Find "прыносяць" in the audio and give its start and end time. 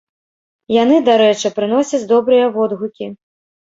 1.61-2.03